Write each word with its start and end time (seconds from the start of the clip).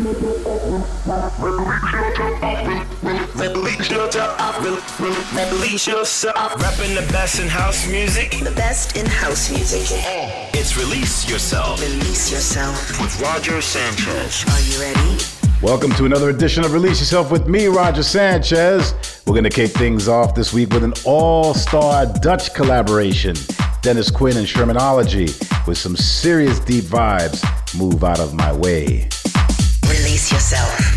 Release 0.00 0.16
yourself. 5.86 6.54
Repping 6.54 6.94
the 6.94 7.06
best 7.12 7.38
in 7.38 7.48
house 7.48 7.86
music. 7.86 8.30
The 8.30 8.50
best 8.56 8.96
in 8.96 9.04
house 9.04 9.50
music. 9.50 9.82
It's 10.54 10.78
Release 10.78 11.28
Yourself 11.28 11.82
Release 11.82 12.32
yourself. 12.32 12.98
with 12.98 13.20
Roger 13.20 13.60
Sanchez. 13.60 14.42
Are 14.48 14.60
you 14.60 14.80
ready? 14.80 15.18
Welcome 15.60 15.92
to 15.92 16.06
another 16.06 16.30
edition 16.30 16.64
of 16.64 16.72
Release 16.72 17.00
Yourself 17.00 17.30
with 17.30 17.46
me, 17.46 17.66
Roger 17.66 18.02
Sanchez. 18.02 18.94
We're 19.26 19.34
going 19.34 19.44
to 19.44 19.50
kick 19.50 19.72
things 19.72 20.08
off 20.08 20.34
this 20.34 20.50
week 20.54 20.70
with 20.70 20.82
an 20.82 20.94
all 21.04 21.52
star 21.52 22.06
Dutch 22.06 22.54
collaboration. 22.54 23.36
Dennis 23.82 24.10
Quinn 24.10 24.38
and 24.38 24.46
Shermanology 24.46 25.28
with 25.66 25.76
some 25.76 25.94
serious 25.94 26.58
deep 26.58 26.84
vibes. 26.84 27.44
Move 27.78 28.02
out 28.02 28.18
of 28.18 28.32
my 28.32 28.50
way. 28.50 29.10
Yourself. 30.40 30.89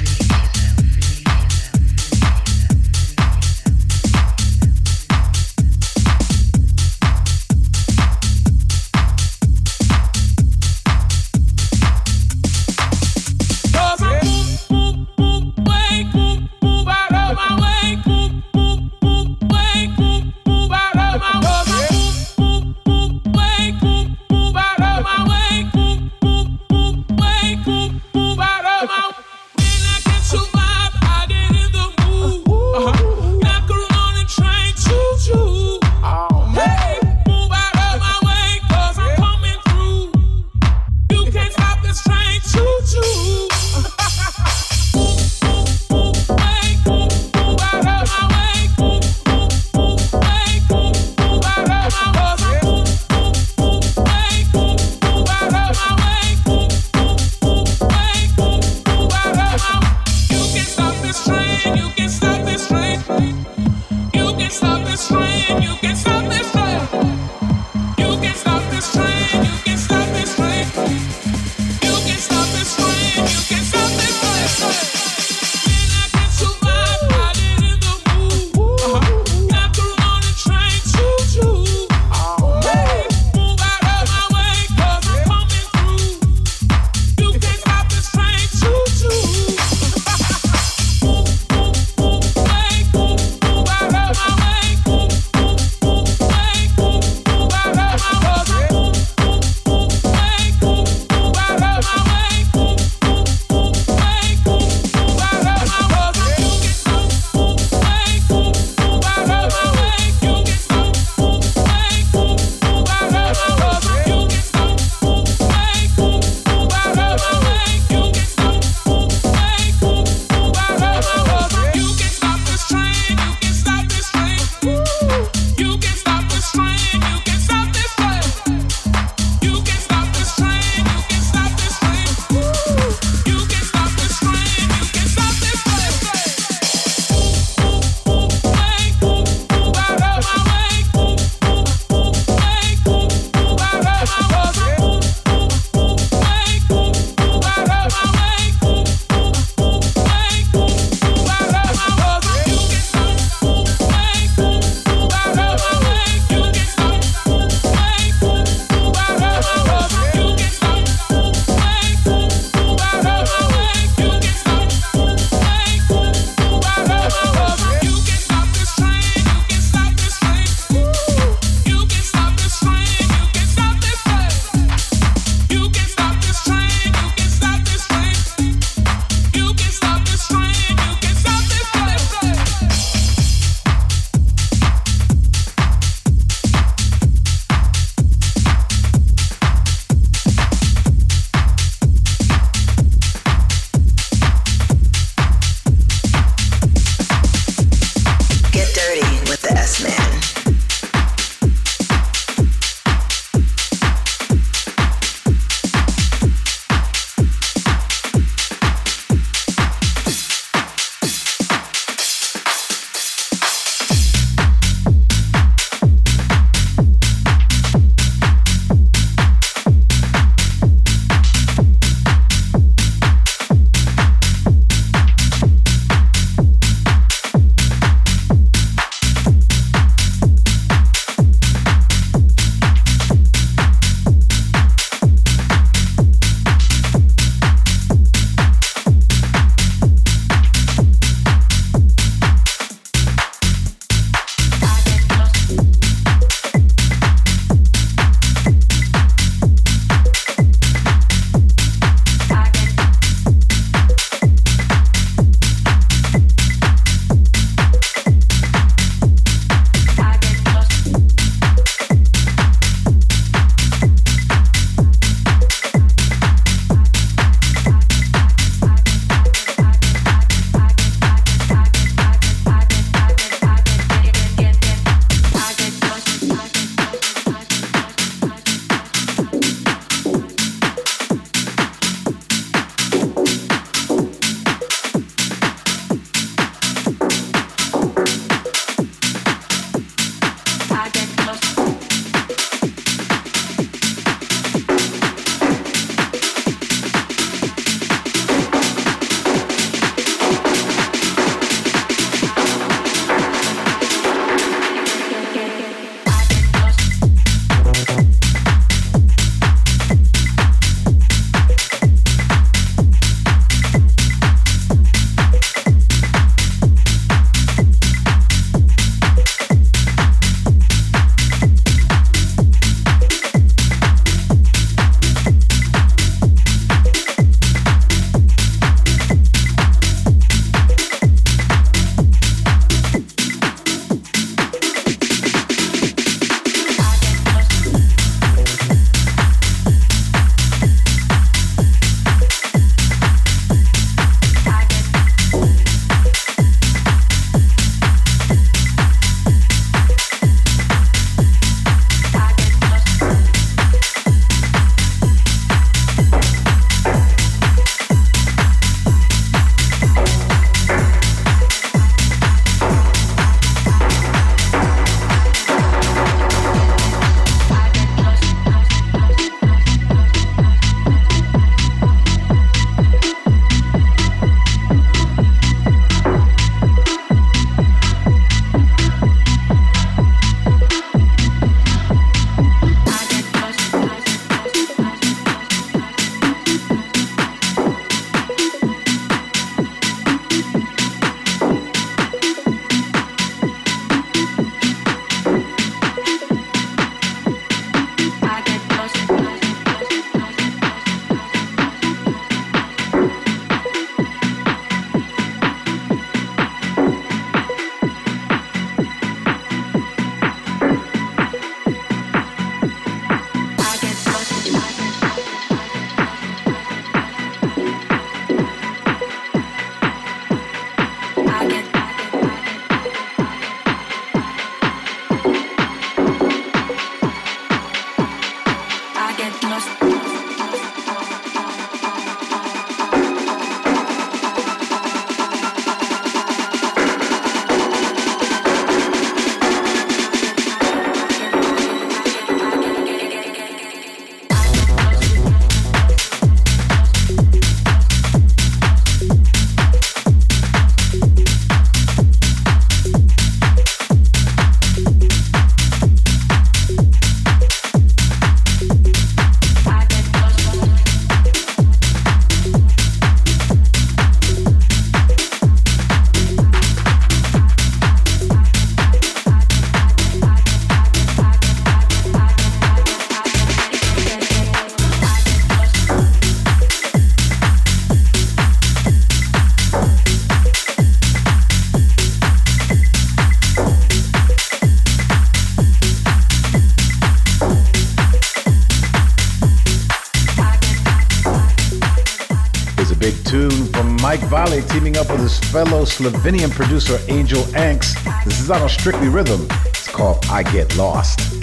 Fellow 495.54 495.86
Slovenian 495.86 496.50
producer 496.50 496.98
Angel 497.10 497.44
Anks. 497.54 497.94
This 498.26 498.42
is 498.42 498.50
on 498.50 498.68
Strictly 498.68 499.08
Rhythm. 499.08 499.46
It's 499.68 499.88
called 499.88 500.26
I 500.26 500.42
Get 500.42 500.76
Lost. 500.78 501.40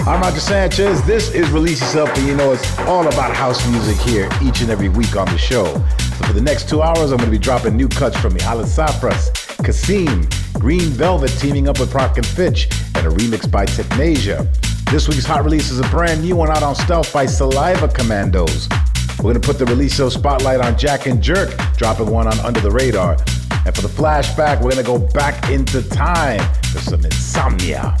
I'm 0.00 0.20
Roger 0.20 0.40
Sanchez. 0.40 1.00
This 1.04 1.32
is 1.32 1.48
Release 1.50 1.80
Yourself, 1.80 2.10
and 2.18 2.26
you 2.26 2.34
know 2.34 2.50
it's 2.50 2.78
all 2.80 3.06
about 3.06 3.36
house 3.36 3.64
music 3.68 3.96
here 3.98 4.28
each 4.42 4.62
and 4.62 4.70
every 4.70 4.88
week 4.88 5.14
on 5.14 5.26
the 5.26 5.38
show. 5.38 5.66
So 5.74 6.24
for 6.26 6.32
the 6.32 6.40
next 6.40 6.68
two 6.68 6.82
hours, 6.82 7.12
I'm 7.12 7.18
going 7.18 7.30
to 7.30 7.30
be 7.30 7.38
dropping 7.38 7.76
new 7.76 7.86
cuts 7.86 8.18
from 8.18 8.32
Mihalis 8.32 8.76
Safras, 8.76 9.30
Kasim, 9.64 10.28
Green 10.60 10.90
Velvet 10.90 11.30
teaming 11.38 11.68
up 11.68 11.78
with 11.78 11.92
Prok 11.92 12.16
and 12.16 12.26
Fitch, 12.26 12.66
and 12.96 13.06
a 13.06 13.10
remix 13.10 13.48
by 13.48 13.64
Technasia. 13.64 14.44
This 14.90 15.06
week's 15.06 15.24
hot 15.24 15.44
release 15.44 15.70
is 15.70 15.78
a 15.78 15.88
brand 15.88 16.24
new 16.24 16.34
one 16.34 16.50
out 16.50 16.64
on 16.64 16.74
Stealth 16.74 17.12
by 17.12 17.26
Saliva 17.26 17.86
Commandos. 17.86 18.68
We're 19.18 19.34
going 19.34 19.40
to 19.40 19.46
put 19.46 19.60
the 19.60 19.66
release 19.66 19.94
show 19.94 20.08
spotlight 20.08 20.60
on 20.60 20.76
Jack 20.76 21.06
and 21.06 21.22
Jerk, 21.22 21.56
dropping 21.76 22.10
one 22.10 22.26
on 22.26 22.40
Under 22.40 22.58
the 22.58 22.72
Radar. 22.72 23.16
And 23.64 23.74
for 23.74 23.82
the 23.82 23.88
flashback, 23.88 24.56
we're 24.56 24.72
going 24.72 24.76
to 24.76 24.82
go 24.82 24.98
back 24.98 25.50
into 25.50 25.88
time 25.88 26.40
for 26.72 26.78
some 26.78 27.04
insomnia. 27.04 27.96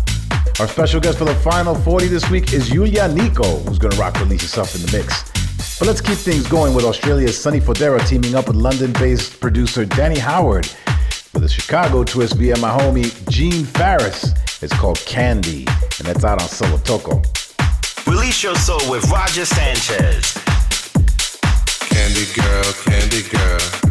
Our 0.58 0.66
special 0.66 1.00
guest 1.00 1.18
for 1.18 1.24
the 1.24 1.34
final 1.36 1.74
40 1.74 2.08
this 2.08 2.28
week 2.30 2.52
is 2.52 2.70
Yulia 2.70 3.08
Niko, 3.08 3.66
who's 3.66 3.78
going 3.78 3.92
to 3.92 3.98
rock 3.98 4.18
Release 4.18 4.42
Yourself 4.42 4.74
in 4.74 4.82
the 4.82 4.96
mix. 4.96 5.22
But 5.78 5.86
let's 5.86 6.00
keep 6.00 6.18
things 6.18 6.46
going 6.46 6.74
with 6.74 6.84
Australia's 6.84 7.40
Sonny 7.40 7.60
Fodera 7.60 8.06
teaming 8.06 8.34
up 8.34 8.48
with 8.48 8.56
London 8.56 8.92
based 8.92 9.40
producer 9.40 9.84
Danny 9.84 10.18
Howard 10.18 10.68
with 11.32 11.44
a 11.44 11.48
Chicago 11.48 12.04
twist 12.04 12.34
via 12.34 12.56
my 12.58 12.70
homie 12.70 13.10
Gene 13.30 13.64
Farris. 13.64 14.32
It's 14.62 14.72
called 14.74 14.98
Candy, 15.06 15.64
and 15.98 16.06
that's 16.06 16.24
out 16.24 16.42
on 16.42 16.48
Solotoko. 16.48 17.24
Release 18.06 18.42
your 18.42 18.56
soul 18.56 18.80
with 18.90 19.08
Roger 19.10 19.44
Sanchez. 19.44 20.34
Candy 21.88 22.26
girl, 22.34 22.72
candy 22.84 23.22
girl. 23.28 23.81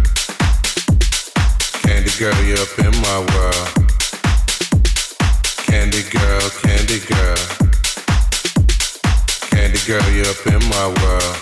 Candy 2.11 2.53
girl, 2.53 2.61
up 2.61 2.79
in 2.79 2.91
my 3.01 3.19
world. 3.33 3.71
Candy 5.65 6.03
girl, 6.11 6.49
candy 6.61 6.99
girl. 6.99 7.37
Candy 9.49 9.79
girl, 9.87 10.09
you're 10.11 10.27
up 10.27 10.45
in 10.45 10.59
my 10.69 10.87
world. 10.99 11.37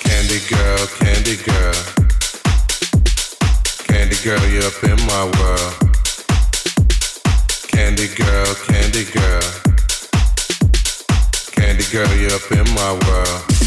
Candy 0.00 0.40
girl, 0.48 0.86
candy 0.98 1.36
girl. 1.44 1.74
Candy 3.86 4.16
girl, 4.24 4.46
you're 4.48 4.64
up 4.64 4.82
in 4.82 4.96
my 5.06 5.24
world. 5.38 5.74
Candy 7.68 8.08
girl, 8.08 8.54
candy 8.66 9.04
girl. 9.04 9.42
Candy 11.52 11.84
girl, 11.92 12.16
you're 12.16 12.32
up 12.32 12.50
in 12.50 12.74
my 12.74 12.98
world. 13.06 13.59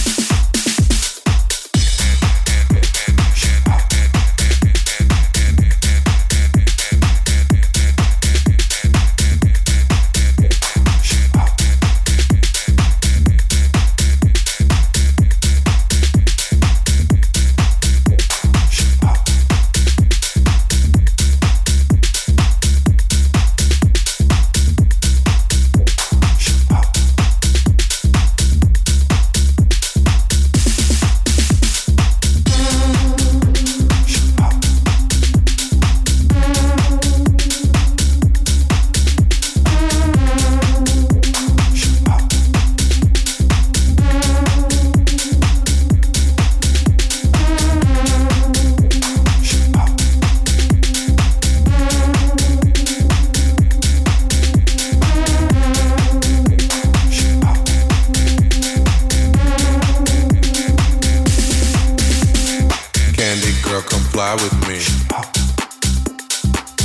Fly 64.14 64.36
with 64.36 64.54
me. 64.70 64.78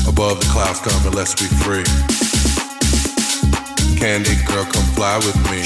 Above 0.08 0.40
the 0.40 0.48
clouds, 0.48 0.80
come 0.80 0.96
and 1.04 1.14
let's 1.14 1.36
be 1.36 1.44
free. 1.60 1.84
Candy 4.00 4.32
girl, 4.48 4.64
come 4.64 4.88
fly 4.96 5.20
with 5.20 5.36
me. 5.52 5.60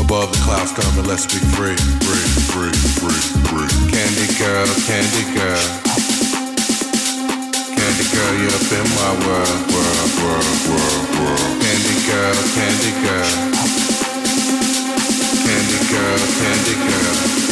Above 0.00 0.32
the 0.32 0.40
clouds, 0.48 0.72
come 0.72 0.88
and 0.96 1.06
let's 1.06 1.28
be 1.28 1.36
free, 1.52 1.76
free, 1.76 2.28
free, 2.48 2.72
free, 2.96 3.22
free. 3.52 3.68
Candy 3.92 4.28
girl, 4.40 4.64
candy 4.88 5.24
girl. 5.36 5.64
Candy 7.76 8.06
girl, 8.08 8.32
you're 8.40 8.56
up 8.56 8.72
in 8.72 8.86
my 8.96 9.12
world, 9.20 9.60
world, 9.68 10.12
world, 10.24 10.56
world, 10.72 11.06
world. 11.20 11.52
Candy 11.60 11.96
girl, 12.08 12.36
candy 12.56 12.92
girl. 13.04 13.32
Candy 15.44 15.80
girl, 15.92 16.20
candy 16.40 16.76
girl. 16.88 17.51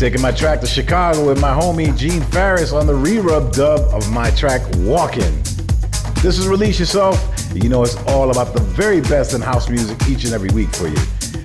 Taking 0.00 0.22
my 0.22 0.32
track 0.32 0.62
to 0.62 0.66
Chicago 0.66 1.26
with 1.26 1.42
my 1.42 1.50
homie 1.50 1.94
Gene 1.94 2.22
Farris 2.22 2.72
on 2.72 2.86
the 2.86 2.94
re-rub 2.94 3.52
dub 3.52 3.80
of 3.92 4.10
my 4.10 4.30
track 4.30 4.62
Walkin'. 4.76 5.42
This 6.22 6.38
is 6.38 6.48
Release 6.48 6.80
Yourself. 6.80 7.22
You 7.52 7.68
know 7.68 7.82
it's 7.82 7.96
all 8.06 8.30
about 8.30 8.54
the 8.54 8.62
very 8.62 9.02
best 9.02 9.34
in 9.34 9.42
house 9.42 9.68
music 9.68 9.98
each 10.08 10.24
and 10.24 10.32
every 10.32 10.48
week 10.54 10.74
for 10.74 10.88
you. 10.88 10.96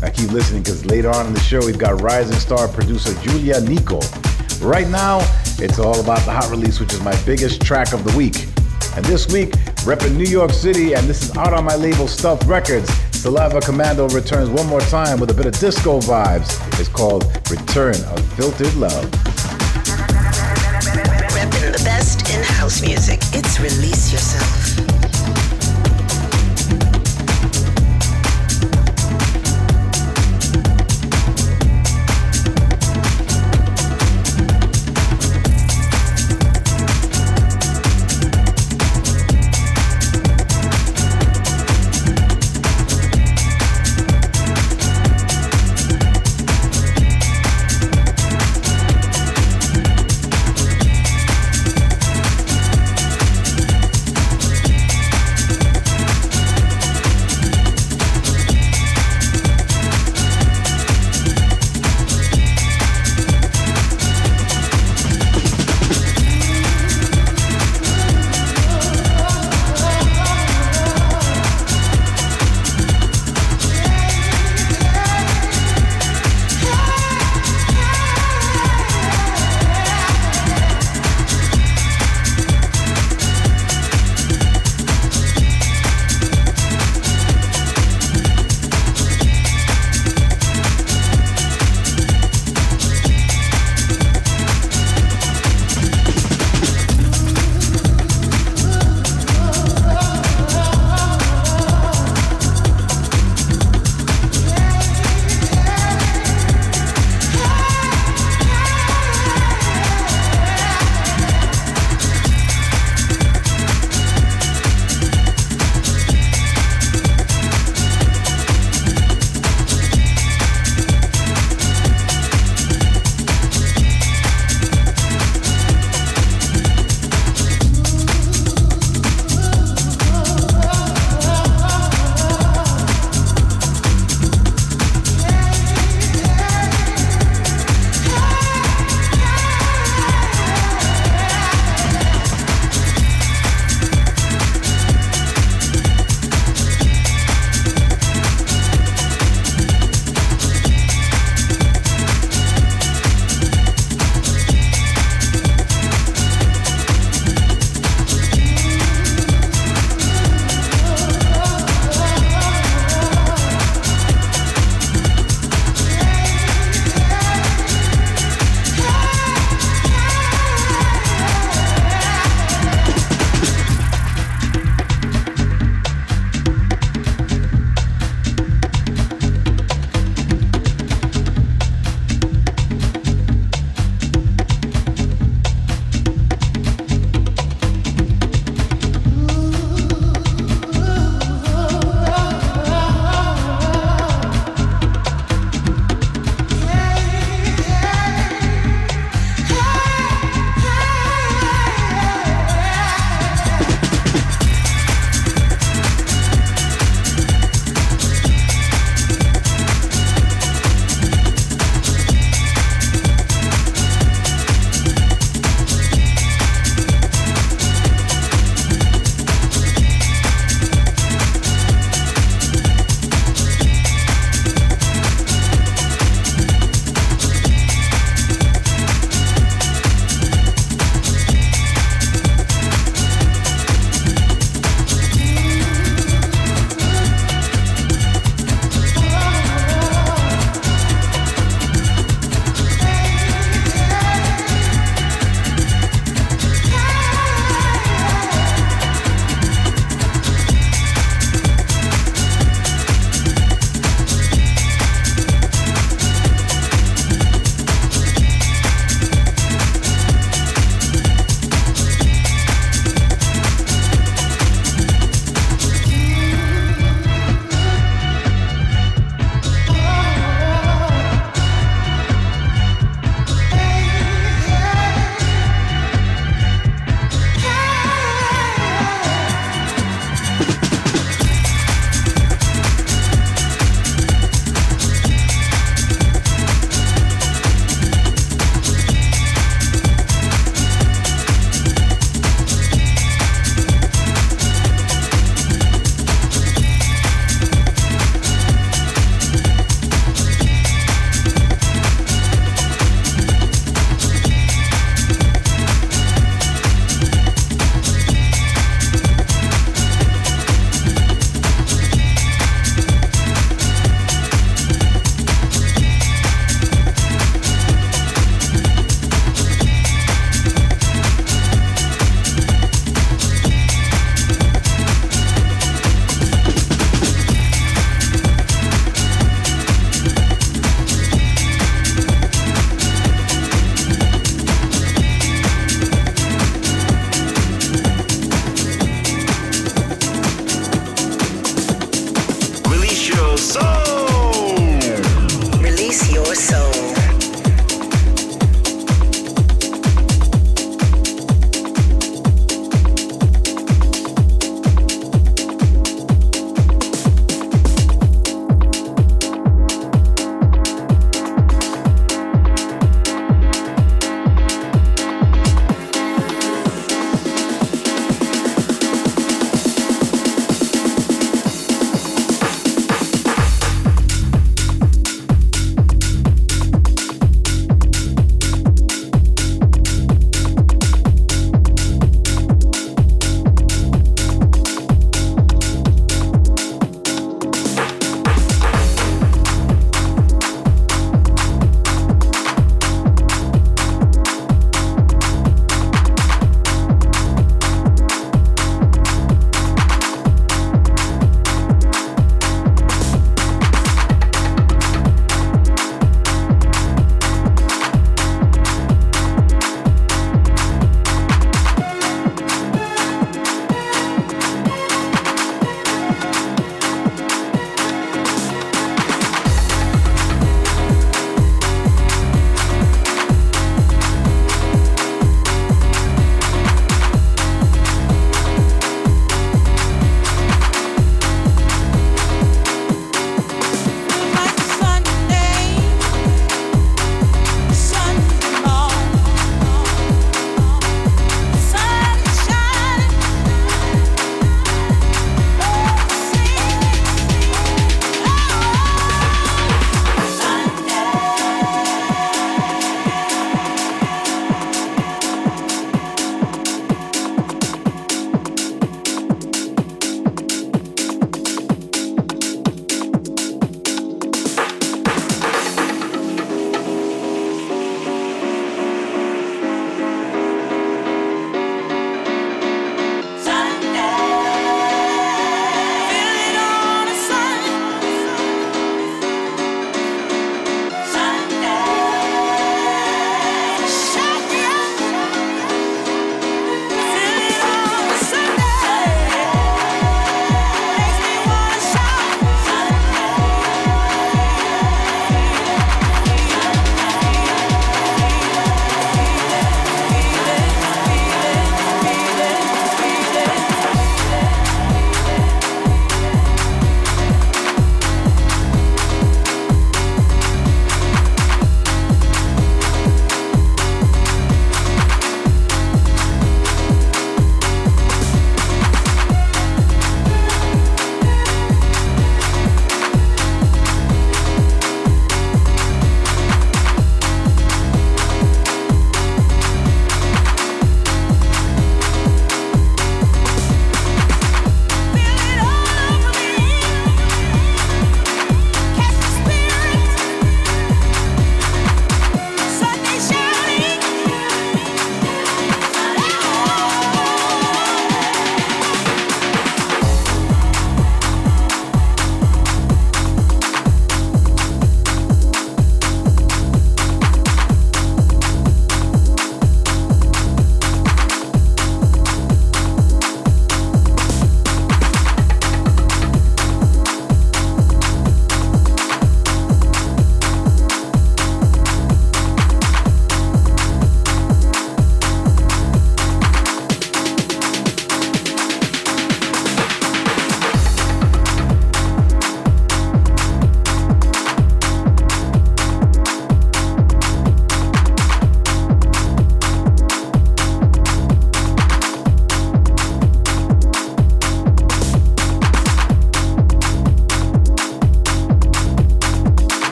Now 0.00 0.08
keep 0.08 0.32
listening 0.32 0.62
because 0.62 0.86
later 0.86 1.10
on 1.10 1.26
in 1.26 1.34
the 1.34 1.40
show 1.40 1.58
we've 1.58 1.78
got 1.78 2.00
rising 2.00 2.38
star 2.38 2.68
producer 2.68 3.12
Julia 3.20 3.56
Niko. 3.56 4.00
Right 4.64 4.88
now, 4.88 5.18
it's 5.58 5.78
all 5.78 6.00
about 6.00 6.20
the 6.20 6.32
hot 6.32 6.50
release, 6.50 6.80
which 6.80 6.94
is 6.94 7.02
my 7.02 7.14
biggest 7.26 7.60
track 7.60 7.92
of 7.92 8.02
the 8.02 8.16
week. 8.16 8.46
And 8.96 9.04
this 9.04 9.30
week, 9.30 9.50
repping 9.84 10.16
New 10.16 10.24
York 10.24 10.52
City, 10.52 10.94
and 10.94 11.06
this 11.06 11.22
is 11.22 11.36
out 11.36 11.52
on 11.52 11.64
my 11.64 11.76
label 11.76 12.08
Stealth 12.08 12.46
Records. 12.46 12.90
Saliva 13.12 13.60
Commando 13.60 14.08
returns 14.08 14.48
one 14.48 14.66
more 14.66 14.80
time 14.80 15.20
with 15.20 15.30
a 15.30 15.34
bit 15.34 15.44
of 15.44 15.58
disco 15.58 16.00
vibes. 16.00 16.80
It's 16.80 16.88
called 16.88 17.37
Return 17.50 17.94
of 17.94 18.32
Filtered 18.34 18.74
Love. 18.74 19.17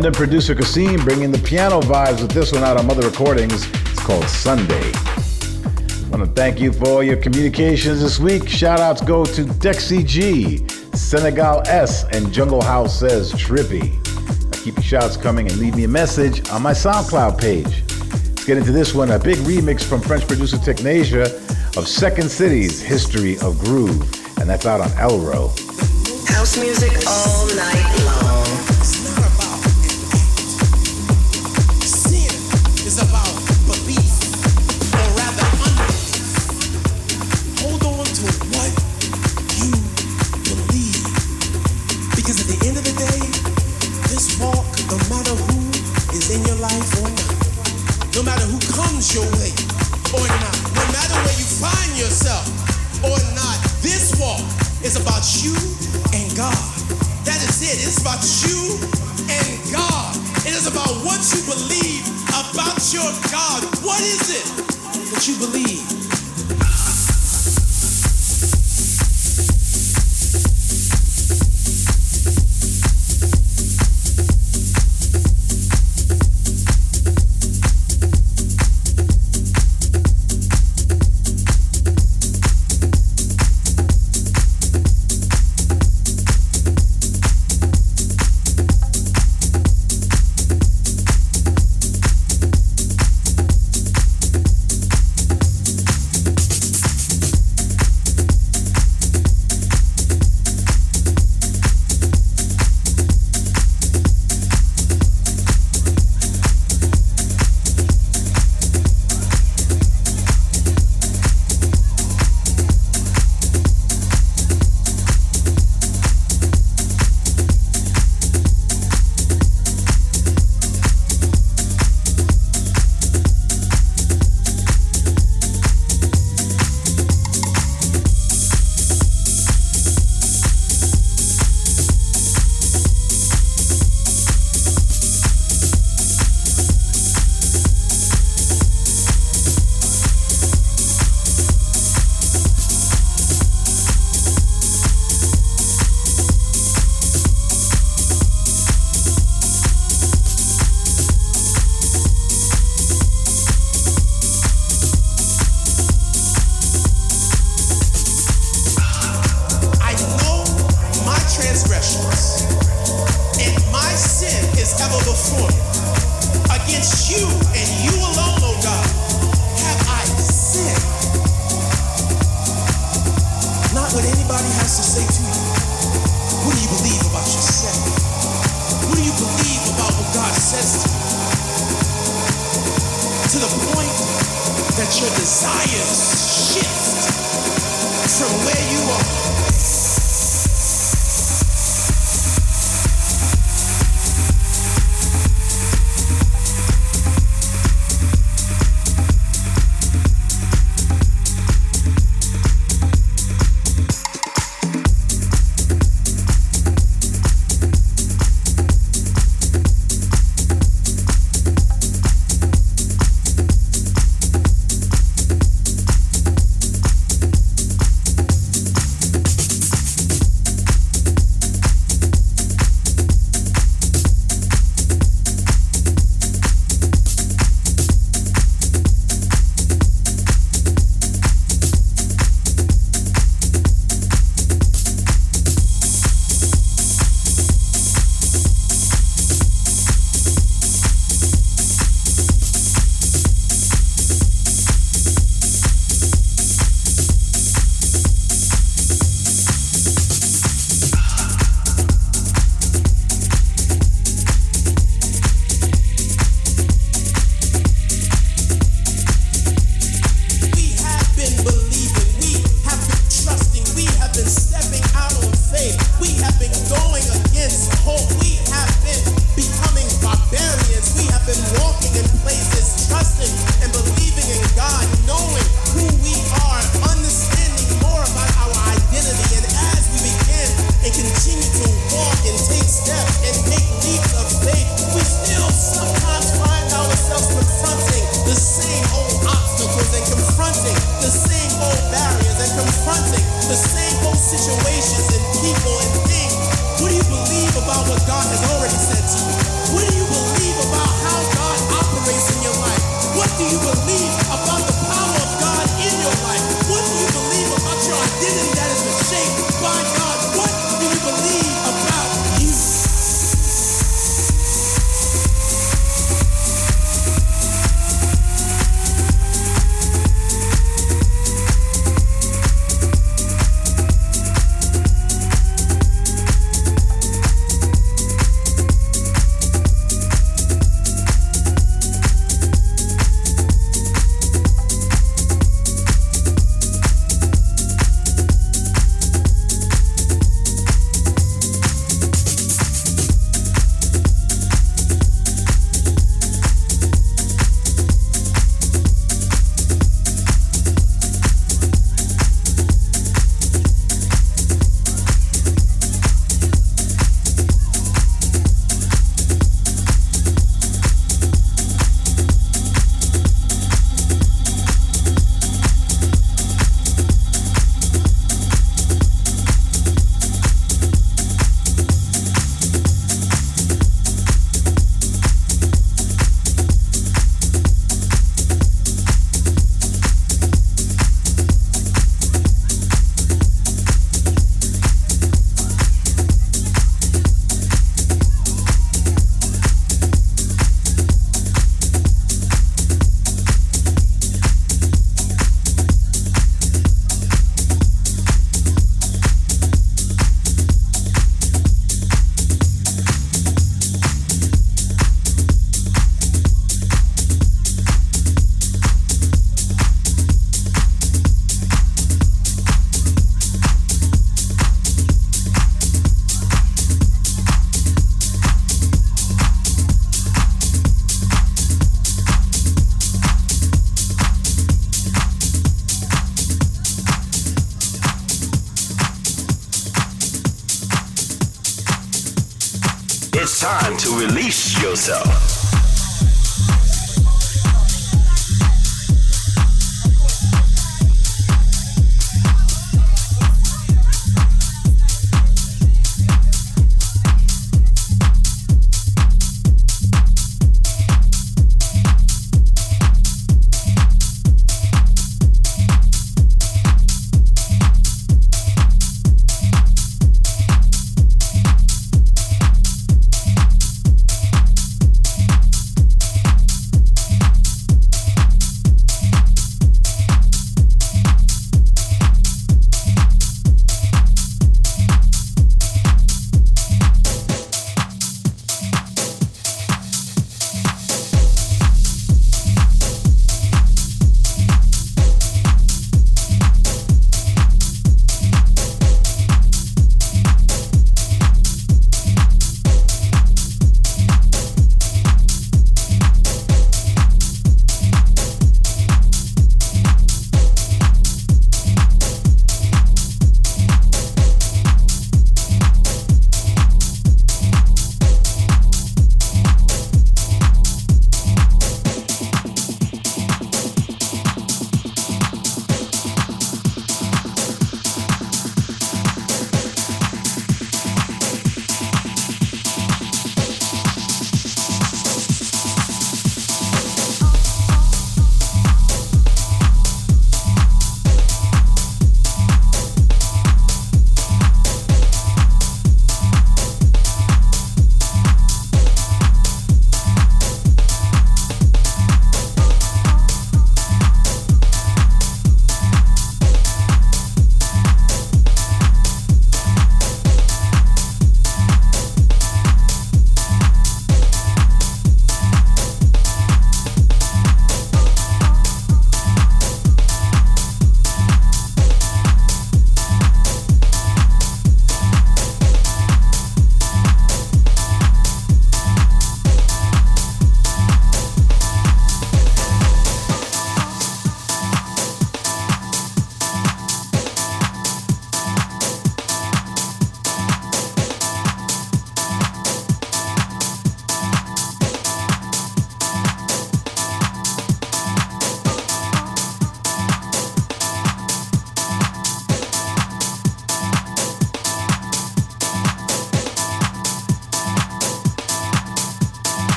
London 0.00 0.14
producer 0.14 0.54
Kasim 0.54 1.04
bringing 1.04 1.30
the 1.30 1.38
piano 1.40 1.78
vibes 1.82 2.22
with 2.22 2.30
this 2.30 2.52
one 2.52 2.64
out 2.64 2.78
on 2.78 2.86
Mother 2.86 3.06
Recordings. 3.06 3.68
It's 3.70 4.00
called 4.00 4.24
Sunday. 4.24 4.92
I 4.94 6.08
want 6.08 6.24
to 6.24 6.32
thank 6.34 6.58
you 6.58 6.72
for 6.72 6.88
all 6.88 7.02
your 7.02 7.18
communications 7.18 8.00
this 8.00 8.18
week. 8.18 8.48
Shout 8.48 8.80
outs 8.80 9.02
go 9.02 9.26
to 9.26 9.44
Dexy 9.44 10.02
G, 10.06 10.66
Senegal 10.96 11.60
S, 11.66 12.04
and 12.12 12.32
Jungle 12.32 12.62
House 12.62 12.98
says 12.98 13.34
Trippy. 13.34 13.92
Keep 14.64 14.76
your 14.76 14.82
shouts 14.82 15.18
coming 15.18 15.50
and 15.50 15.58
leave 15.58 15.76
me 15.76 15.84
a 15.84 15.88
message 15.88 16.48
on 16.48 16.62
my 16.62 16.72
SoundCloud 16.72 17.38
page. 17.38 17.82
Let's 17.90 18.46
get 18.46 18.56
into 18.56 18.72
this 18.72 18.94
one 18.94 19.10
a 19.10 19.18
big 19.18 19.36
remix 19.40 19.84
from 19.84 20.00
French 20.00 20.26
producer 20.26 20.56
Technasia 20.56 21.26
of 21.76 21.86
Second 21.86 22.30
City's 22.30 22.80
History 22.80 23.34
of 23.40 23.58
Groove, 23.58 24.00
and 24.38 24.48
that's 24.48 24.64
out 24.64 24.80
on 24.80 24.88
Elro. 24.92 25.50
House 26.26 26.56
music 26.58 27.06
all 27.06 27.46
night 27.48 28.02
long. 28.06 28.19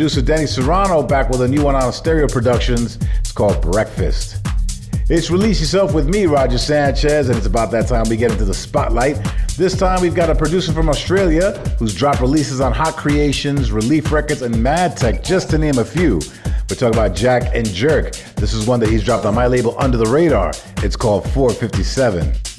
Producer 0.00 0.22
Danny 0.22 0.46
Serrano 0.46 1.02
back 1.02 1.28
with 1.28 1.42
a 1.42 1.46
new 1.46 1.62
one 1.62 1.74
on 1.74 1.92
Stereo 1.92 2.26
Productions. 2.26 2.98
It's 3.18 3.32
called 3.32 3.60
Breakfast. 3.60 4.38
It's 5.10 5.30
Release 5.30 5.60
Yourself 5.60 5.92
with 5.92 6.08
me, 6.08 6.24
Roger 6.24 6.56
Sanchez, 6.56 7.28
and 7.28 7.36
it's 7.36 7.44
about 7.44 7.70
that 7.72 7.86
time 7.86 8.08
we 8.08 8.16
get 8.16 8.32
into 8.32 8.46
the 8.46 8.54
spotlight. 8.54 9.18
This 9.58 9.76
time 9.76 10.00
we've 10.00 10.14
got 10.14 10.30
a 10.30 10.34
producer 10.34 10.72
from 10.72 10.88
Australia 10.88 11.50
who's 11.78 11.94
dropped 11.94 12.22
releases 12.22 12.62
on 12.62 12.72
Hot 12.72 12.96
Creations, 12.96 13.72
Relief 13.72 14.10
Records, 14.10 14.40
and 14.40 14.62
Mad 14.62 14.96
Tech, 14.96 15.22
just 15.22 15.50
to 15.50 15.58
name 15.58 15.76
a 15.76 15.84
few. 15.84 16.14
We're 16.70 16.76
talking 16.76 16.94
about 16.98 17.14
Jack 17.14 17.54
and 17.54 17.68
Jerk. 17.68 18.14
This 18.36 18.54
is 18.54 18.66
one 18.66 18.80
that 18.80 18.88
he's 18.88 19.04
dropped 19.04 19.26
on 19.26 19.34
my 19.34 19.48
label 19.48 19.76
Under 19.78 19.98
the 19.98 20.06
Radar. 20.06 20.52
It's 20.78 20.96
called 20.96 21.24
457. 21.24 22.49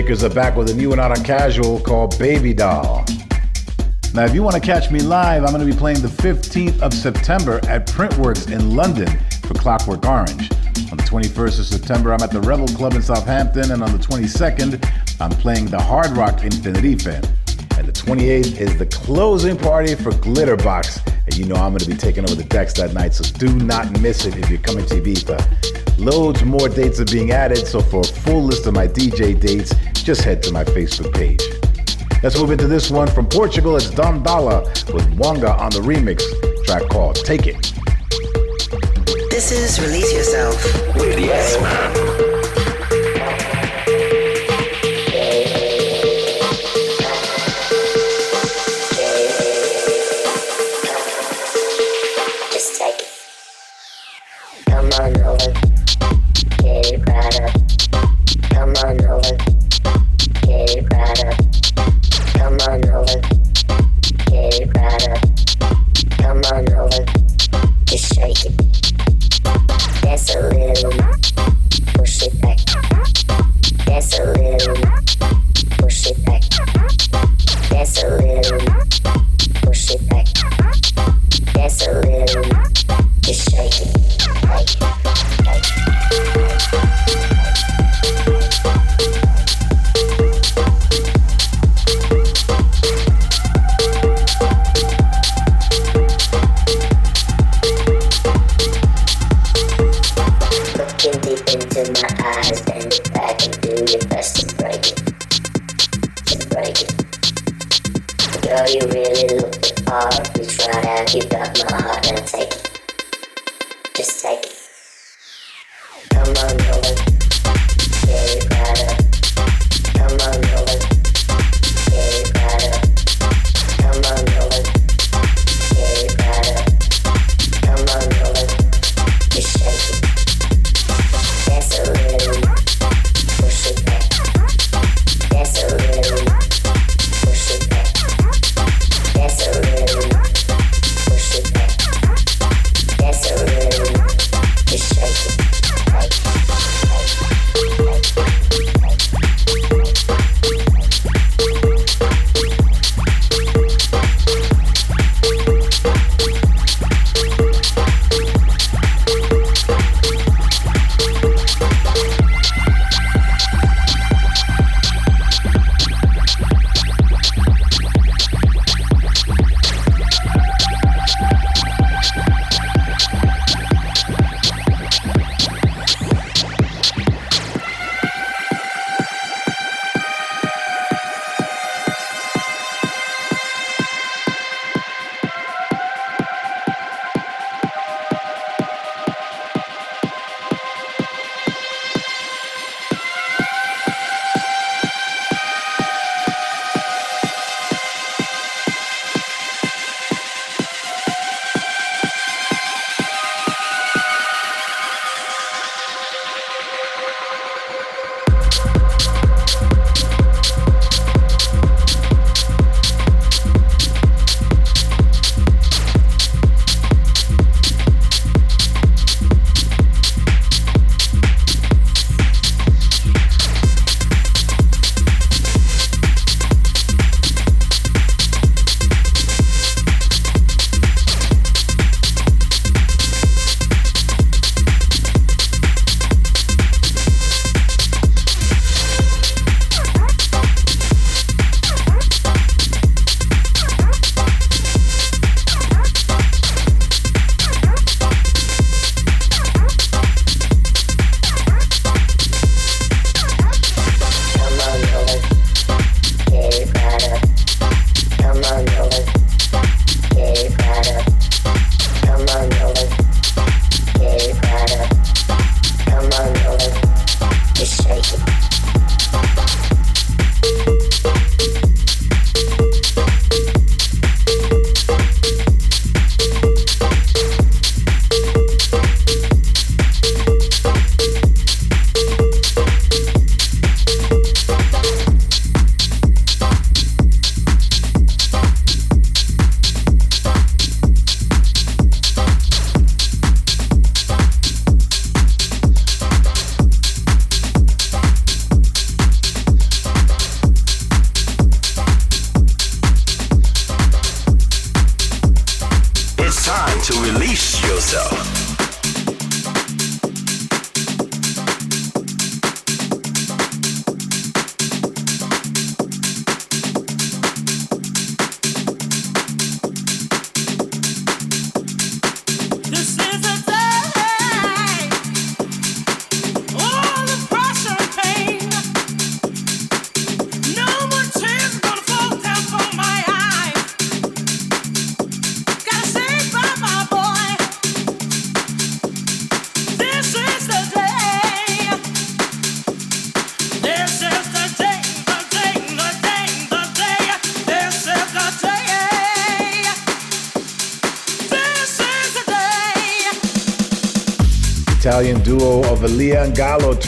Shakers 0.00 0.24
are 0.24 0.30
back 0.30 0.56
with 0.56 0.70
a 0.70 0.74
new 0.74 0.88
one 0.88 0.98
out 0.98 1.10
on 1.10 1.22
Casual 1.22 1.78
called 1.78 2.18
Baby 2.18 2.54
Doll. 2.54 3.04
Now, 4.14 4.24
if 4.24 4.32
you 4.32 4.42
want 4.42 4.54
to 4.54 4.60
catch 4.60 4.90
me 4.90 4.98
live, 5.00 5.44
I'm 5.44 5.52
going 5.52 5.60
to 5.60 5.70
be 5.70 5.78
playing 5.78 6.00
the 6.00 6.08
15th 6.08 6.80
of 6.80 6.94
September 6.94 7.60
at 7.68 7.86
Printworks 7.86 8.50
in 8.50 8.74
London 8.74 9.06
for 9.42 9.52
Clockwork 9.52 10.06
Orange. 10.06 10.50
On 10.90 10.96
the 10.96 11.02
21st 11.02 11.58
of 11.58 11.66
September, 11.66 12.14
I'm 12.14 12.22
at 12.22 12.30
the 12.30 12.40
Rebel 12.40 12.66
Club 12.68 12.94
in 12.94 13.02
Southampton, 13.02 13.72
and 13.72 13.82
on 13.82 13.92
the 13.92 13.98
22nd, 13.98 14.82
I'm 15.20 15.32
playing 15.32 15.66
the 15.66 15.78
Hard 15.78 16.16
Rock 16.16 16.44
Infinitive. 16.44 17.06
And 17.76 17.86
the 17.86 17.92
28th 17.92 18.58
is 18.58 18.78
the 18.78 18.86
closing 18.86 19.58
party 19.58 19.94
for 19.96 20.12
Glitterbox. 20.12 21.06
And 21.26 21.36
you 21.36 21.44
know 21.44 21.56
I'm 21.56 21.72
going 21.72 21.80
to 21.80 21.90
be 21.90 21.94
taking 21.94 22.24
over 22.24 22.34
the 22.34 22.44
decks 22.44 22.72
that 22.74 22.94
night, 22.94 23.12
so 23.12 23.24
do 23.38 23.54
not 23.54 24.00
miss 24.00 24.24
it 24.24 24.34
if 24.38 24.48
you're 24.48 24.60
coming 24.60 24.86
to 24.86 24.94
Ibiza. 24.94 25.98
Loads 25.98 26.42
more 26.42 26.70
dates 26.70 26.98
are 26.98 27.04
being 27.04 27.30
added, 27.30 27.66
so 27.66 27.82
for 27.82 28.00
a 28.00 28.04
full 28.04 28.42
list 28.42 28.66
of 28.66 28.72
my 28.72 28.88
DJ 28.88 29.38
dates, 29.38 29.74
just 30.02 30.22
head 30.22 30.42
to 30.44 30.52
my 30.52 30.64
Facebook 30.64 31.12
page. 31.14 31.42
Let's 32.22 32.38
move 32.38 32.50
into 32.50 32.66
this 32.66 32.90
one 32.90 33.08
from 33.08 33.26
Portugal. 33.26 33.76
It's 33.76 33.90
Don 33.90 34.22
Dalla 34.22 34.62
with 34.92 35.08
Wonga 35.16 35.56
on 35.56 35.70
the 35.70 35.80
remix 35.80 36.22
track 36.64 36.88
called 36.90 37.16
Take 37.16 37.46
It. 37.46 37.72
This 39.30 39.52
is 39.52 39.80
Release 39.80 40.12
Yourself. 40.12 40.62
With 40.94 41.18
S 41.18 41.60
Man. 41.60 42.29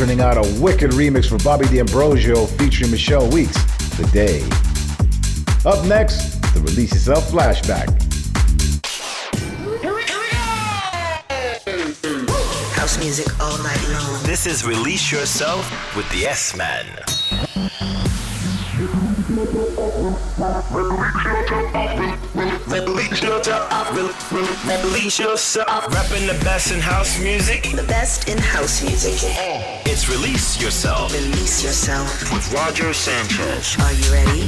Turning 0.03 0.21
out 0.21 0.37
a 0.37 0.61
wicked 0.61 0.91
remix 0.91 1.29
for 1.29 1.39
Bobby 1.45 1.65
D'Ambrosio 1.67 2.47
featuring 2.47 2.91
Michelle 2.91 3.31
Weeks, 3.31 3.55
The 3.97 4.05
Day. 4.13 4.41
Up 5.65 5.87
next, 5.87 6.43
the 6.55 6.61
Release 6.61 6.93
Yourself 6.93 7.31
flashback. 7.31 7.87
House 12.75 12.99
music 12.99 13.41
all 13.41 13.57
night 13.59 13.89
long. 13.91 14.21
This 14.25 14.45
is 14.45 14.67
Release 14.67 15.13
Yourself 15.13 15.71
with 15.95 16.11
the 16.11 16.27
S 16.27 16.57
Man. 16.57 17.52
Release 22.73 23.21
yourself. 23.23 23.97
Release 24.85 25.19
yourself. 25.19 25.85
Repping 25.87 26.29
the 26.29 26.39
best 26.45 26.71
in 26.71 26.79
house 26.79 27.19
music. 27.21 27.65
The 27.75 27.83
best 27.83 28.29
in 28.29 28.39
house 28.39 28.83
music. 28.83 29.19
Oh. 29.37 29.81
It's 29.85 30.09
Release 30.09 30.63
Yourself 30.63 31.13
Release 31.13 31.65
yourself. 31.65 32.33
with 32.33 32.53
Roger 32.53 32.95
Sanchez. 32.95 33.77
Are 33.81 33.93
you 33.93 34.13
ready? 34.13 34.43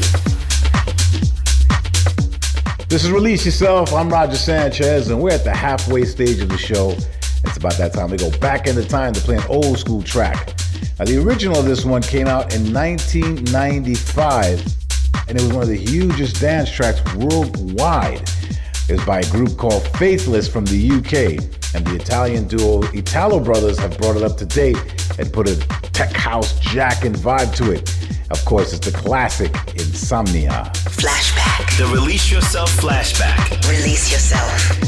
This 2.89 3.03
is 3.05 3.11
Release 3.11 3.45
Yourself. 3.45 3.93
I'm 3.93 4.09
Roger 4.09 4.37
Sanchez, 4.37 5.11
and 5.11 5.21
we're 5.21 5.33
at 5.33 5.43
the 5.43 5.55
halfway 5.55 6.05
stage 6.05 6.41
of 6.41 6.49
the 6.49 6.59
show. 6.59 6.91
It's 7.43 7.57
about 7.57 7.77
that 7.79 7.93
time 7.95 8.11
to 8.11 8.17
go 8.17 8.31
back 8.39 8.69
into 8.69 8.85
time 8.87 9.13
to 9.15 9.21
play 9.21 9.37
an 9.39 9.45
old 9.49 9.77
school 9.77 10.03
track. 10.03 10.55
Now, 10.99 11.05
the 11.07 11.21
original 11.21 11.59
of 11.59 11.65
this 11.65 11.85
one 11.85 12.03
came 12.03 12.29
out 12.29 12.55
in 12.55 12.73
1995, 12.73 14.63
and 15.29 15.39
it 15.39 15.43
was 15.43 15.53
one 15.53 15.63
of 15.63 15.69
the 15.69 15.77
hugest 15.77 16.41
dance 16.41 16.71
tracks 16.71 17.03
worldwide. 17.15 18.23
It 18.89 18.93
was 18.93 19.05
by 19.05 19.21
a 19.21 19.31
group 19.31 19.57
called 19.57 19.87
Faithless 19.97 20.47
from 20.47 20.67
the 20.67 20.91
UK, 20.91 21.43
and 21.75 21.87
the 21.87 21.97
Italian 21.97 22.47
duo 22.47 22.83
Italo 22.93 23.41
Brothers 23.41 23.79
have 23.79 23.97
brought 23.99 24.17
it 24.17 24.23
up 24.23 24.37
to 24.39 24.47
date 24.47 24.77
and 25.19 25.33
put 25.33 25.49
a 25.49 25.57
tech 25.93 26.13
house 26.13 26.59
jacking 26.61 27.15
vibe 27.15 27.55
to 27.57 27.73
it. 27.73 27.91
Of 28.31 28.45
course, 28.45 28.73
it's 28.73 28.91
the 28.91 28.97
classic 28.97 29.55
Insomnia. 29.75 30.71
Flashback. 30.75 31.79
The 31.79 31.87
Release 31.87 32.31
Yourself 32.31 32.71
flashback. 32.77 33.69
Release 33.69 34.11
yourself. 34.13 34.84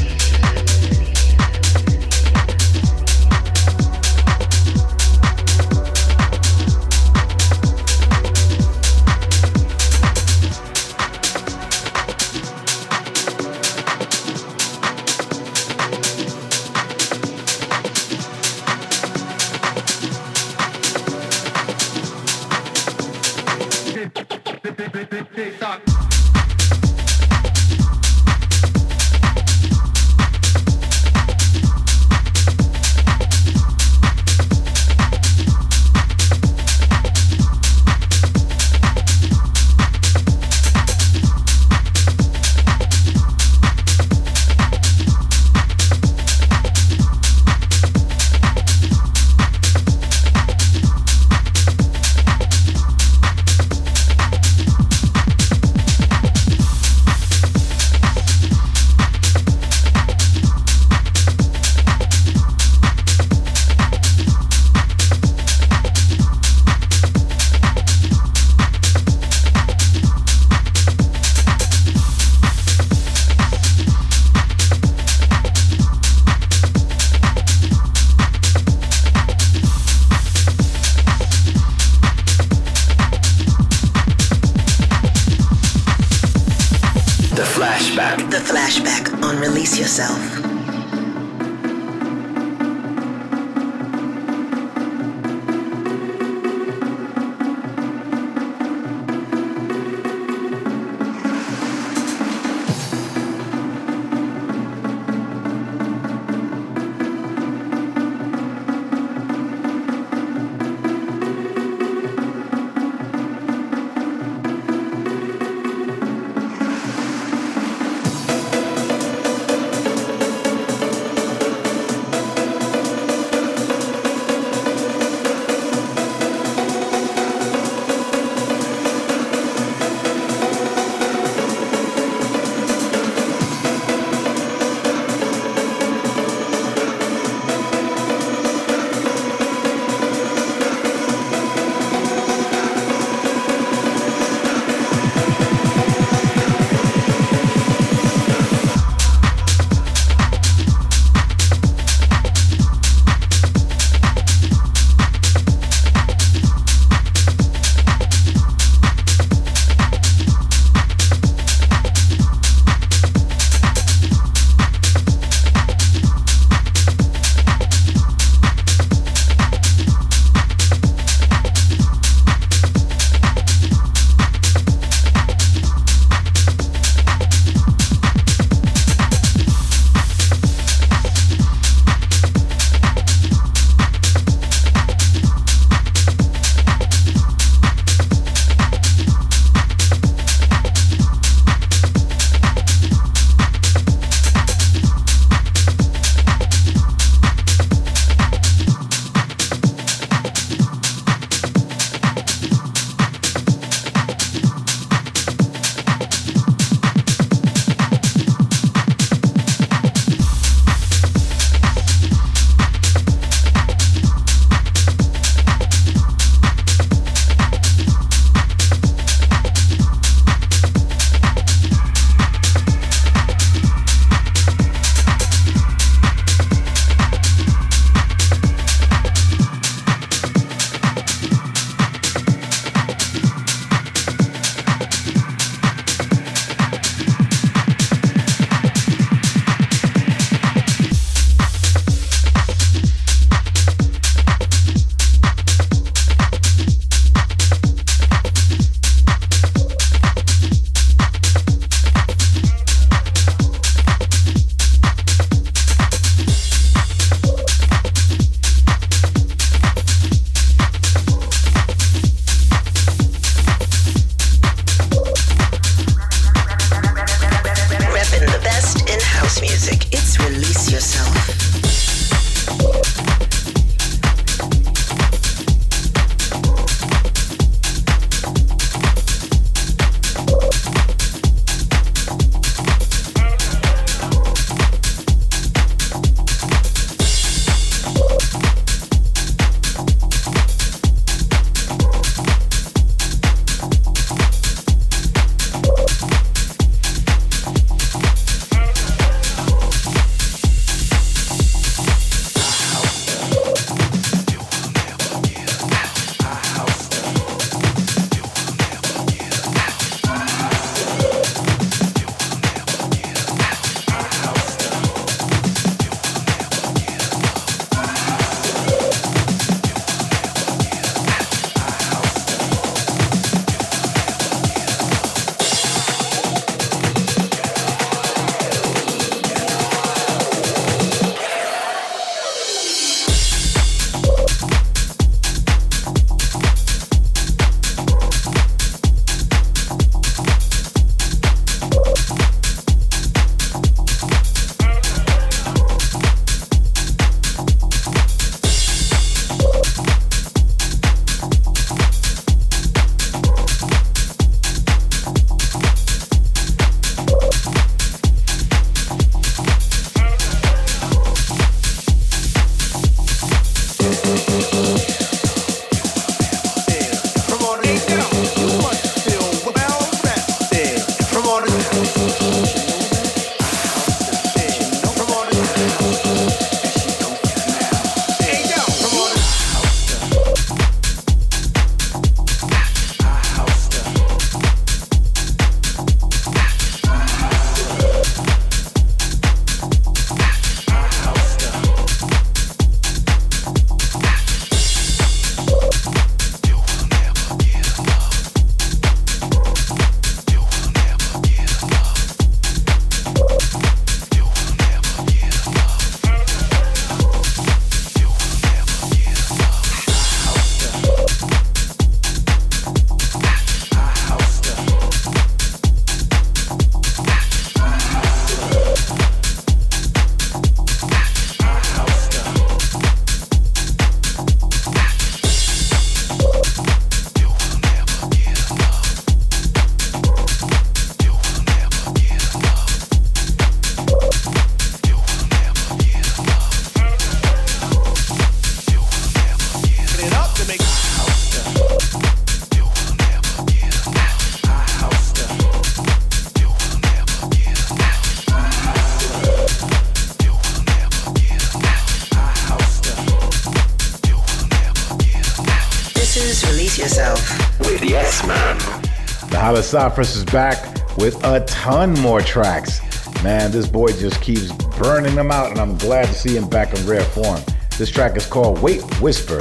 Halisafras 459.67 460.15
is 460.15 460.23
back 460.23 460.63
with 460.95 461.21
a 461.25 461.43
ton 461.43 461.93
more 461.99 462.21
tracks. 462.21 462.79
Man, 463.21 463.51
this 463.51 463.67
boy 463.67 463.87
just 463.87 464.21
keeps 464.21 464.49
burning 464.79 465.13
them 465.13 465.29
out, 465.29 465.51
and 465.51 465.59
I'm 465.59 465.77
glad 465.77 466.05
to 466.05 466.13
see 466.13 466.37
him 466.37 466.47
back 466.47 466.73
in 466.73 466.87
rare 466.87 467.03
form. 467.03 467.41
This 467.77 467.91
track 467.91 468.15
is 468.15 468.25
called 468.25 468.61
Wait 468.61 468.81
Whisper. 469.01 469.39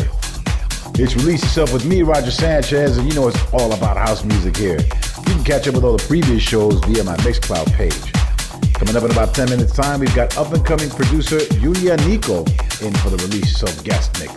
It's 0.98 1.14
Release 1.14 1.44
Yourself 1.44 1.72
with 1.72 1.84
me, 1.84 2.02
Roger 2.02 2.32
Sanchez, 2.32 2.98
and 2.98 3.08
you 3.08 3.14
know 3.14 3.28
it's 3.28 3.52
all 3.52 3.72
about 3.72 3.96
house 3.96 4.24
music 4.24 4.56
here. 4.56 4.78
You 4.80 5.32
can 5.32 5.44
catch 5.44 5.68
up 5.68 5.76
with 5.76 5.84
all 5.84 5.96
the 5.96 6.04
previous 6.08 6.42
shows 6.42 6.80
via 6.86 7.04
my 7.04 7.16
Mixcloud 7.18 7.72
page. 7.74 8.12
Coming 8.74 8.96
up 8.96 9.04
in 9.04 9.12
about 9.12 9.32
10 9.32 9.48
minutes 9.48 9.74
time, 9.74 10.00
we've 10.00 10.14
got 10.16 10.36
up 10.36 10.52
and 10.52 10.66
coming 10.66 10.90
producer 10.90 11.38
Yulia 11.60 11.98
Niko 11.98 12.40
in 12.82 12.92
for 12.94 13.10
the 13.10 13.16
Release 13.18 13.52
Yourself 13.52 13.84
guest 13.84 14.18
mix. 14.18 14.34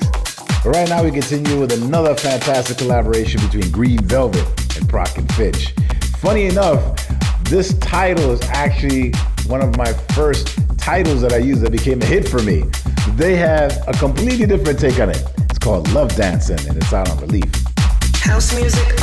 But 0.63 0.75
right 0.75 0.89
now 0.89 1.03
we 1.03 1.09
continue 1.09 1.59
with 1.59 1.71
another 1.71 2.13
fantastic 2.15 2.77
collaboration 2.77 3.41
between 3.41 3.71
Green 3.71 3.99
Velvet 4.03 4.45
and 4.77 4.87
Prok 4.87 5.17
and 5.17 5.33
Fitch. 5.33 5.73
Funny 6.21 6.47
enough, 6.47 7.07
this 7.45 7.73
title 7.75 8.31
is 8.31 8.41
actually 8.49 9.13
one 9.47 9.61
of 9.61 9.77
my 9.77 9.93
first 10.13 10.59
titles 10.77 11.21
that 11.21 11.31
I 11.31 11.37
used 11.37 11.61
that 11.61 11.71
became 11.71 12.01
a 12.01 12.05
hit 12.05 12.27
for 12.27 12.43
me. 12.43 12.65
They 13.15 13.37
have 13.37 13.71
a 13.87 13.93
completely 13.93 14.45
different 14.45 14.79
take 14.79 14.99
on 14.99 15.09
it. 15.09 15.23
It's 15.49 15.57
called 15.59 15.89
Love 15.93 16.13
Dancing 16.17 16.59
and 16.67 16.75
it's 16.75 16.91
out 16.91 17.09
on 17.09 17.21
Relief. 17.21 17.49
House 18.15 18.53
music 18.53 18.98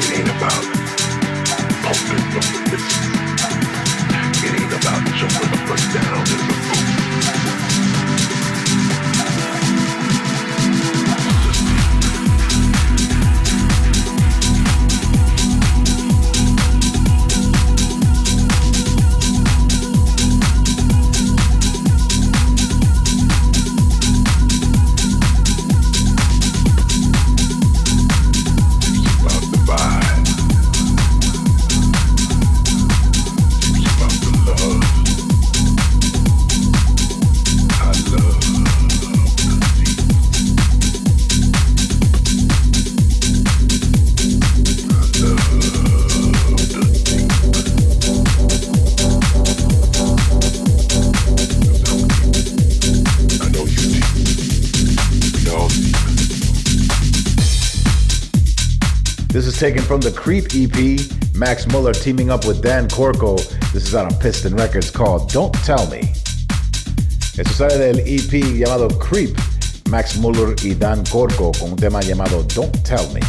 It 0.00 0.18
ain't 0.18 0.28
about 0.30 0.64
pumping 1.82 2.24
from 2.32 2.70
the. 2.70 3.55
Is 59.56 59.60
taken 59.60 59.82
from 59.82 60.00
the 60.00 60.10
Creep 60.10 60.46
EP. 60.54 61.00
Max 61.34 61.66
Muller 61.68 61.92
teaming 61.92 62.30
up 62.30 62.46
with 62.46 62.62
Dan 62.62 62.88
Corco. 62.88 63.36
This 63.72 63.88
is 63.88 63.94
out 63.94 64.12
on 64.12 64.18
Piston 64.18 64.54
Records 64.54 64.90
called 64.90 65.30
Don't 65.30 65.54
Tell 65.64 65.86
Me. 65.90 66.12
Esto 67.38 67.52
sale 67.52 67.78
del 67.78 68.00
EP 68.00 68.32
llamado 68.56 68.88
Creep. 68.98 69.36
Max 69.88 70.16
Muller 70.18 70.54
y 70.64 70.74
Dan 70.74 71.04
Corco 71.04 71.52
con 71.52 71.72
un 71.72 71.76
tema 71.76 72.00
llamado 72.00 72.42
Don't 72.54 72.82
Tell 72.84 73.06
Me. 73.12 73.20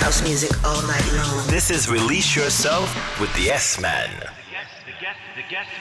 House 0.00 0.22
music 0.22 0.50
all 0.64 0.82
night 0.82 1.12
long. 1.14 1.46
This 1.48 1.70
is 1.70 1.88
Release 1.88 2.34
Yourself 2.34 2.88
with 3.20 3.32
the 3.34 3.50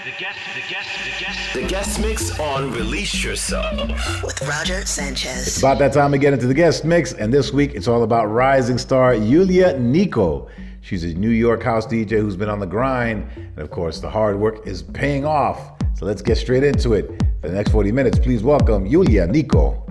S 0.04 1.54
Man. 1.54 1.62
The 1.62 1.70
guest 1.70 2.00
mix 2.00 2.40
on 2.40 2.72
Release 2.72 3.24
Yourself. 3.24 4.24
With 4.24 4.42
Roger 4.42 4.84
Sanchez. 4.84 5.46
It's 5.46 5.60
about 5.60 5.78
that 5.78 5.94
time 5.94 6.12
to 6.12 6.18
get 6.18 6.34
into 6.34 6.48
the 6.48 6.56
guest 6.56 6.84
mix, 6.84 7.14
and 7.14 7.32
this 7.32 7.54
week 7.54 7.76
it's 7.76 7.88
all 7.88 8.02
about 8.02 8.26
rising 8.26 8.80
star 8.80 9.14
Yulia 9.14 9.76
Niko. 9.76 10.50
She's 10.82 11.04
a 11.04 11.14
New 11.14 11.30
York 11.30 11.62
house 11.62 11.86
DJ 11.86 12.20
who's 12.20 12.36
been 12.36 12.50
on 12.50 12.60
the 12.60 12.66
grind, 12.66 13.30
and 13.36 13.60
of 13.60 13.70
course, 13.70 14.00
the 14.00 14.10
hard 14.10 14.40
work 14.40 14.66
is 14.66 14.82
paying 14.82 15.24
off. 15.24 15.74
So 15.94 16.08
let's 16.08 16.24
get 16.24 16.38
straight 16.38 16.64
into 16.64 16.94
it. 16.94 17.06
For 17.42 17.50
the 17.50 17.54
next 17.54 17.70
40 17.70 17.92
minutes, 17.92 18.18
please 18.18 18.42
welcome 18.42 18.88
Yulia 18.88 19.28
Niko. 19.28 19.86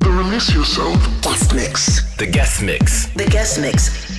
The 0.00 0.08
Release 0.10 0.54
Yourself 0.54 0.96
Guest 1.20 1.54
mix. 1.54 2.16
The 2.16 2.26
guest 2.26 2.62
mix. 2.62 3.08
The 3.08 3.26
guest 3.26 3.60
mix. 3.60 4.13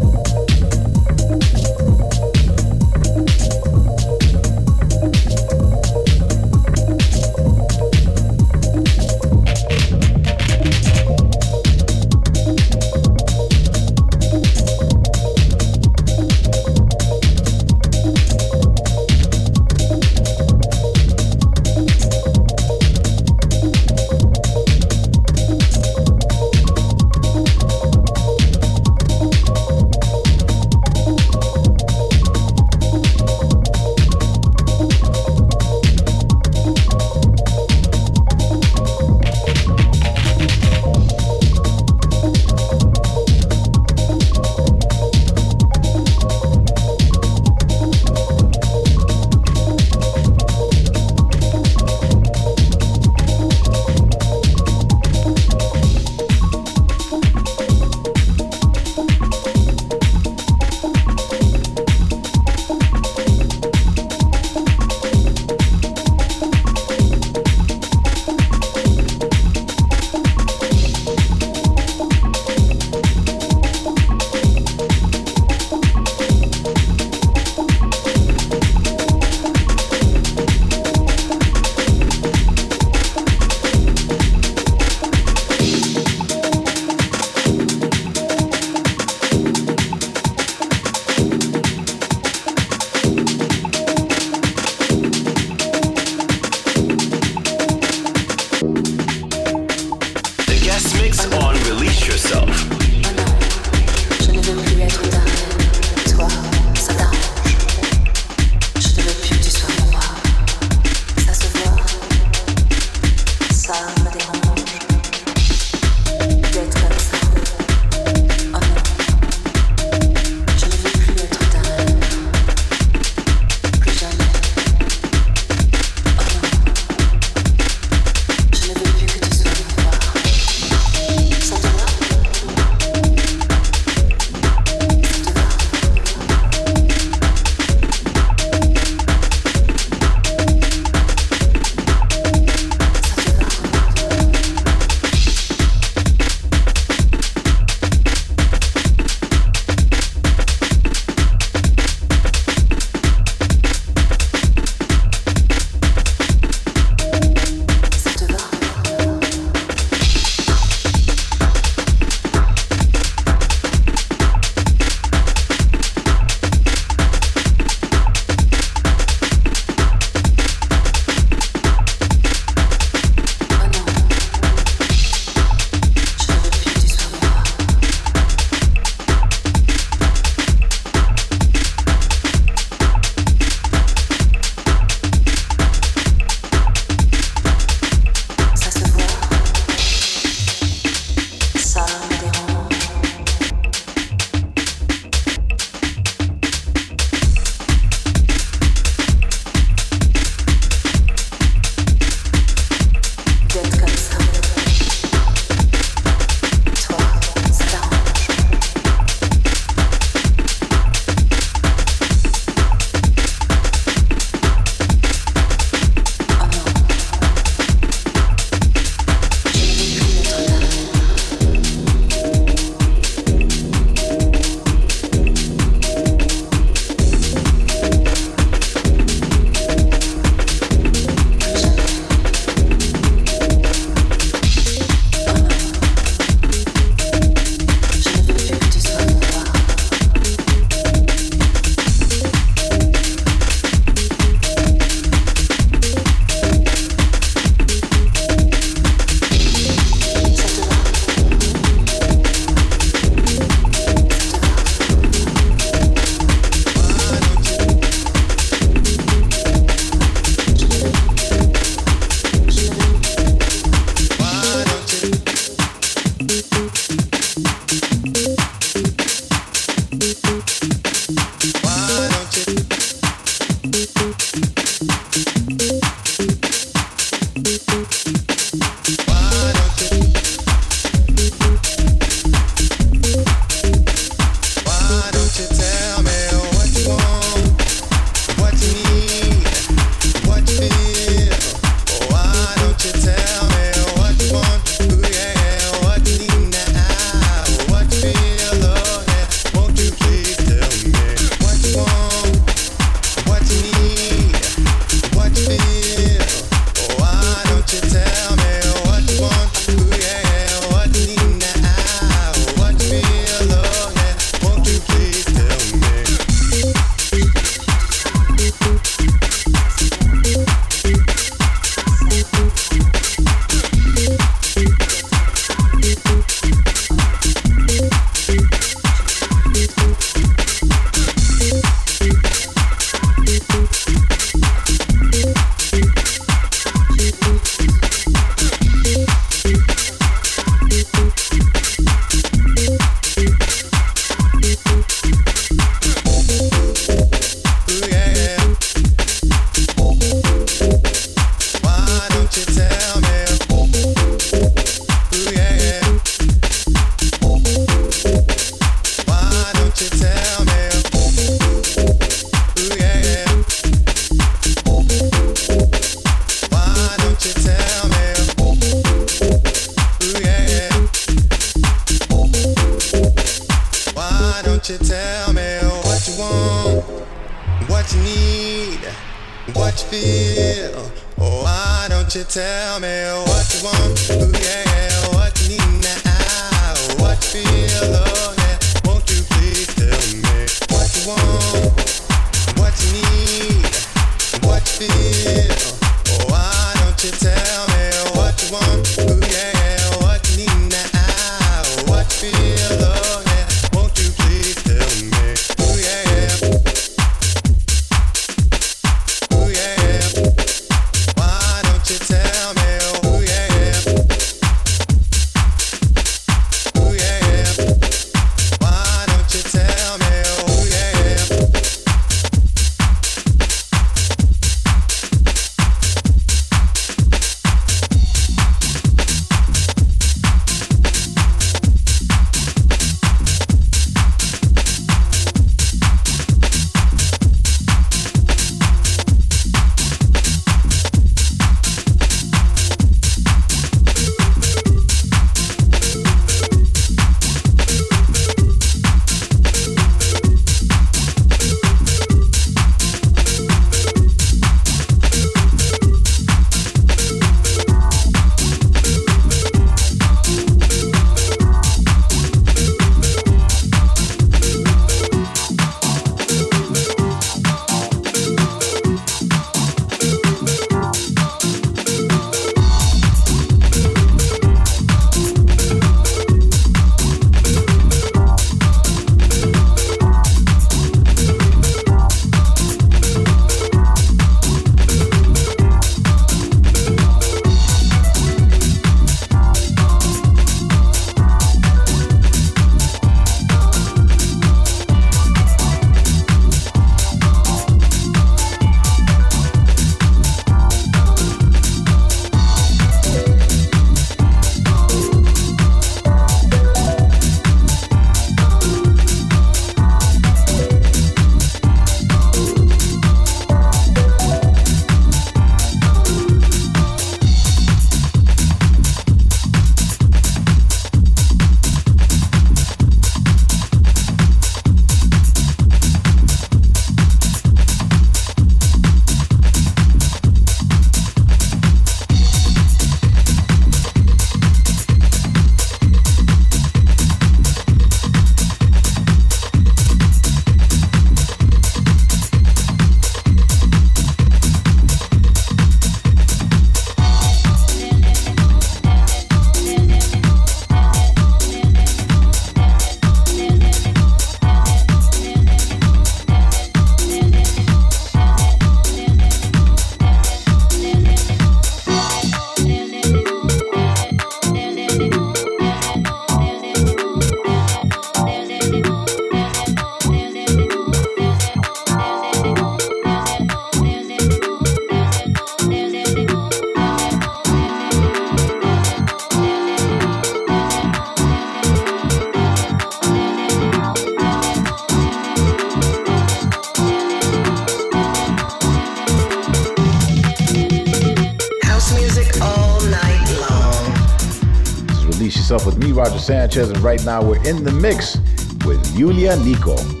Sanchez, 596.51 596.69
and 596.69 596.79
right 596.79 597.01
now 597.05 597.23
we're 597.23 597.41
in 597.47 597.63
the 597.63 597.71
mix 597.71 598.17
with 598.65 598.85
Yulia 598.93 599.37
Niko. 599.37 600.00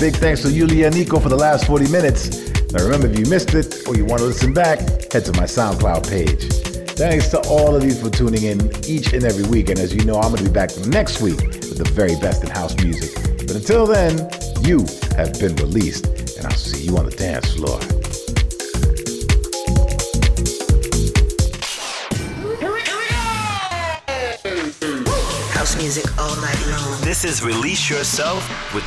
Big 0.00 0.16
thanks 0.16 0.40
to 0.40 0.50
Yulia 0.50 0.86
and 0.86 0.94
Niko 0.94 1.22
for 1.22 1.28
the 1.28 1.36
last 1.36 1.66
40 1.66 1.92
minutes. 1.92 2.50
Now 2.72 2.82
remember, 2.82 3.06
if 3.06 3.18
you 3.18 3.26
missed 3.26 3.52
it 3.52 3.86
or 3.86 3.94
you 3.94 4.06
want 4.06 4.20
to 4.20 4.28
listen 4.28 4.54
back, 4.54 4.78
head 5.12 5.26
to 5.26 5.32
my 5.32 5.44
SoundCloud 5.44 6.08
page. 6.08 6.50
Thanks 6.96 7.28
to 7.28 7.40
all 7.50 7.76
of 7.76 7.84
you 7.84 7.92
for 7.92 8.08
tuning 8.08 8.44
in 8.44 8.72
each 8.86 9.12
and 9.12 9.24
every 9.24 9.44
week. 9.50 9.68
And 9.68 9.78
as 9.78 9.94
you 9.94 10.02
know, 10.06 10.14
I'm 10.14 10.32
going 10.32 10.42
to 10.42 10.44
be 10.44 10.50
back 10.50 10.74
next 10.86 11.20
week 11.20 11.36
with 11.36 11.76
the 11.76 11.90
very 11.92 12.16
best 12.16 12.42
in 12.42 12.48
house 12.48 12.74
music. 12.82 13.14
But 13.46 13.56
until 13.56 13.86
then, 13.86 14.16
you 14.62 14.86
have 15.18 15.38
been 15.38 15.54
released, 15.56 16.06
and 16.38 16.46
I'll 16.46 16.56
see 16.56 16.86
you 16.86 16.96
on 16.96 17.04
the 17.04 17.14
dance 17.14 17.52
floor. 17.52 17.78
House 25.52 25.76
music 25.76 26.18
all 26.18 26.36
night 26.36 26.66
long. 26.68 27.00
This 27.02 27.22
is 27.26 27.44
Release 27.44 27.90
Yourself 27.90 28.42
with 28.72 28.84